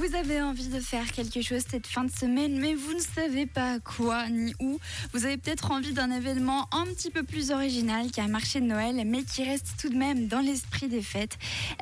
Vous 0.00 0.16
avez 0.16 0.40
envie 0.40 0.68
de 0.68 0.80
faire 0.80 1.12
quelque 1.12 1.42
chose 1.42 1.60
cette 1.70 1.86
fin 1.86 2.04
de 2.04 2.10
semaine, 2.10 2.58
mais 2.58 2.72
vous 2.72 2.94
ne 2.94 3.00
savez 3.00 3.44
pas 3.44 3.78
quoi 3.80 4.30
ni 4.30 4.54
où. 4.58 4.78
Vous 5.12 5.26
avez 5.26 5.36
peut-être 5.36 5.72
envie 5.72 5.92
d'un 5.92 6.10
événement 6.10 6.66
un 6.72 6.86
petit 6.86 7.10
peu 7.10 7.22
plus 7.22 7.50
original 7.50 8.10
qu'un 8.10 8.28
marché 8.28 8.62
de 8.62 8.64
Noël, 8.64 9.02
mais 9.04 9.24
qui 9.24 9.44
reste 9.44 9.74
tout 9.78 9.90
de 9.90 9.96
même 9.96 10.26
dans 10.26 10.40
l'esprit 10.40 10.88
des 10.88 11.02
fêtes. 11.02 11.36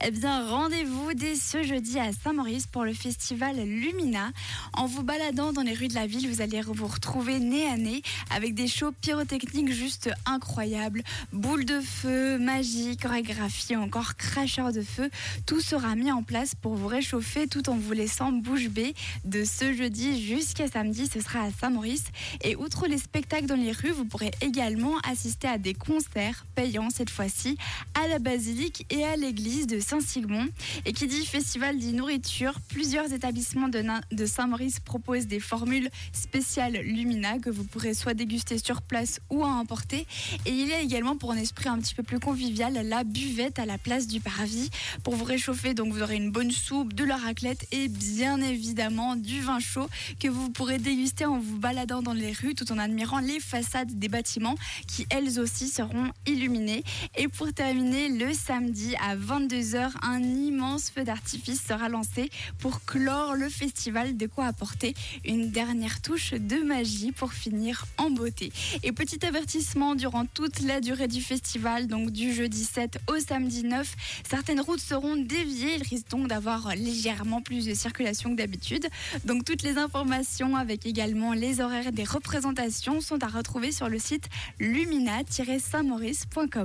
Eh 0.05 0.11
bien, 0.11 0.49
rendez-vous 0.49 1.15
dès 1.15 1.37
ce 1.37 1.63
jeudi 1.63 2.01
à 2.01 2.13
Saint-Maurice 2.13 2.67
pour 2.67 2.85
le 2.85 2.93
festival 2.93 3.55
Lumina. 3.55 4.33
En 4.73 4.87
vous 4.87 5.05
baladant 5.05 5.53
dans 5.53 5.63
les 5.63 5.75
rues 5.75 5.87
de 5.87 5.95
la 5.95 6.09
ville, 6.09 6.29
vous 6.29 6.43
allez 6.43 6.61
vous 6.61 6.89
retrouver 6.89 7.39
nez 7.39 7.69
à 7.69 7.77
nez 7.77 8.03
avec 8.35 8.57
des 8.57 8.67
shows 8.67 8.93
pyrotechniques 9.01 9.73
juste 9.73 10.11
incroyables. 10.27 11.05
Boules 11.33 11.65
de 11.65 11.81
feu, 11.81 12.37
magie, 12.39 12.97
chorégraphie, 12.97 13.77
encore 13.77 14.17
cracheurs 14.17 14.73
de 14.73 14.83
feu. 14.83 15.09
Tout 15.47 15.61
sera 15.61 15.95
mis 15.95 16.11
en 16.11 16.25
place 16.25 16.57
pour 16.57 16.75
vous 16.75 16.89
réchauffer 16.89 17.47
tout 17.47 17.71
en 17.71 17.77
vous 17.77 17.93
laissant 17.93 18.08
bouche 18.43 18.69
bée. 18.69 18.95
De 19.25 19.45
ce 19.45 19.73
jeudi 19.73 20.23
jusqu'à 20.27 20.69
samedi, 20.69 21.09
ce 21.13 21.21
sera 21.21 21.41
à 21.41 21.51
Saint-Maurice. 21.51 22.05
Et 22.43 22.57
outre 22.57 22.87
les 22.87 22.99
spectacles 22.99 23.47
dans 23.47 23.57
les 23.57 23.73
rues, 23.73 23.91
vous 23.91 24.05
pourrez 24.05 24.31
également 24.41 24.99
assister 25.09 25.49
à 25.49 25.59
des 25.59 25.75
concerts 25.75 26.47
payants 26.55 26.91
cette 26.91 27.11
fois-ci 27.11 27.57
à 27.95 28.09
la 28.09 28.19
basilique 28.19 28.87
et 28.91 29.05
à 29.05 29.17
l'église 29.17 29.67
de 29.67 29.81
Saint-Sigmond. 29.81 30.49
Et 30.85 30.93
qui 30.93 31.07
dit 31.07 31.25
festival 31.27 31.79
dit 31.79 31.93
nourriture, 31.93 32.55
plusieurs 32.69 33.13
établissements 33.13 33.69
de, 33.69 33.85
de 34.13 34.27
Saint-Maurice 34.27 34.81
proposent 34.81 35.27
des 35.27 35.41
formules 35.41 35.91
spéciales 36.13 36.79
Lumina 36.83 37.39
que 37.39 37.51
vous 37.51 37.65
pourrez 37.65 37.95
soit 37.95 38.15
déguster 38.15 38.59
sur 38.59 38.83
place 38.83 39.21
ou 39.31 39.45
à 39.45 39.49
emporter. 39.49 40.07
Et 40.47 40.51
il 40.51 40.69
y 40.69 40.73
a 40.73 40.81
également 40.81 41.17
pour 41.17 41.33
un 41.33 41.37
esprit 41.37 41.69
un 41.69 41.79
petit 41.79 41.95
peu 41.95 42.03
plus 42.03 42.21
convivial 42.21 42.75
la 42.75 43.05
buvette 43.05 43.59
à 43.59 43.67
la 43.67 43.79
place 43.79 44.07
du 44.07 44.21
parvis 44.21 44.71
pour 45.03 45.15
vous 45.15 45.25
réchauffer. 45.25 45.75
Donc 45.75 45.93
vous 45.93 46.03
aurez 46.03 46.17
une 46.17 46.31
bonne 46.31 46.51
soupe, 46.51 46.93
de 46.93 47.05
la 47.05 47.17
raclette 47.17 47.67
et 47.73 47.89
bien 47.99 48.41
évidemment 48.41 49.17
du 49.17 49.41
vin 49.41 49.59
chaud 49.59 49.89
que 50.21 50.29
vous 50.29 50.51
pourrez 50.51 50.79
déguster 50.79 51.27
en 51.27 51.39
vous 51.39 51.59
baladant 51.59 52.03
dans 52.03 52.13
les 52.13 52.33
rues 52.33 52.55
tout 52.55 52.71
en 52.73 52.79
admirant 52.79 53.19
les 53.19 53.41
façades 53.41 53.99
des 53.99 54.09
bâtiments 54.09 54.55
qui 54.87 55.07
elles 55.11 55.41
aussi 55.41 55.69
seront 55.69 56.11
illuminées. 56.27 56.85
Et 57.17 57.29
pour 57.29 57.53
terminer, 57.53 58.09
le 58.09 58.33
samedi 58.33 58.95
à 58.97 59.17
22h, 59.17 59.91
un 60.03 60.23
immense 60.23 60.91
feu 60.91 61.05
d'artifice 61.05 61.63
sera 61.67 61.89
lancé 61.89 62.31
pour 62.59 62.85
clore 62.85 63.35
le 63.35 63.49
festival. 63.49 64.17
De 64.17 64.27
quoi 64.27 64.47
apporter 64.47 64.95
une 65.25 65.51
dernière 65.51 66.01
touche 66.01 66.33
de 66.33 66.57
magie 66.63 67.13
pour 67.13 67.33
finir 67.33 67.87
en 67.97 68.11
beauté. 68.11 68.53
Et 68.83 68.93
petit 68.93 69.25
avertissement 69.25 69.95
durant 69.95 70.27
toute 70.27 70.61
la 70.61 70.81
durée 70.81 71.09
du 71.09 71.21
festival, 71.21 71.87
donc 71.87 72.11
du 72.11 72.33
jeudi 72.33 72.65
7 72.65 72.99
au 73.09 73.19
samedi 73.19 73.65
9, 73.65 73.95
certaines 74.29 74.61
routes 74.61 74.81
seront 74.81 75.17
déviées. 75.17 75.77
Il 75.77 75.83
risque 75.83 76.09
donc 76.11 76.29
d'avoir 76.29 76.75
légèrement 76.75 77.41
plus 77.41 77.67
de 77.67 77.75
circulation 77.89 78.31
que 78.31 78.37
d'habitude. 78.37 78.87
Donc 79.25 79.45
toutes 79.45 79.63
les 79.63 79.79
informations 79.79 80.57
avec 80.57 80.85
également 80.85 81.33
les 81.33 81.63
horaires 81.63 81.91
des 81.91 82.05
représentations 82.05 83.01
sont 83.01 83.25
à 83.25 83.29
retrouver 83.29 83.73
sur 83.73 83.89
le 83.89 83.99
site 83.99 84.29
lumina-saint-maurice.com. 84.61 86.49